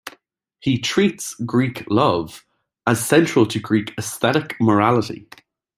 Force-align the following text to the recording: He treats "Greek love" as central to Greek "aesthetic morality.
He 0.59 0.79
treats 0.79 1.35
"Greek 1.45 1.83
love" 1.87 2.43
as 2.87 3.05
central 3.05 3.45
to 3.45 3.59
Greek 3.59 3.93
"aesthetic 3.99 4.55
morality. 4.59 5.27